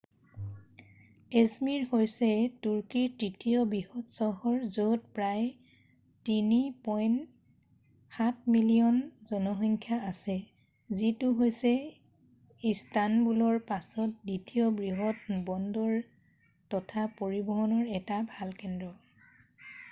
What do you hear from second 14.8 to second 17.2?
বৃহৎ বন্দৰ তথা